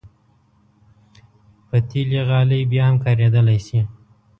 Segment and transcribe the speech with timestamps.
[1.67, 3.79] پتېلي غالۍ بیا هم کارېدلی شي.